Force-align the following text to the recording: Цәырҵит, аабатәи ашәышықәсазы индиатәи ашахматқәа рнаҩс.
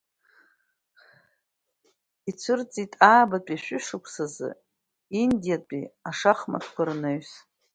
Цәырҵит, 2.39 2.93
аабатәи 3.13 3.57
ашәышықәсазы 3.59 4.49
индиатәи 5.21 5.83
ашахматқәа 6.09 6.83
рнаҩс. 6.89 7.31